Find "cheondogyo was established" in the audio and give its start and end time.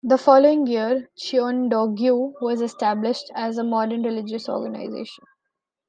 1.15-3.29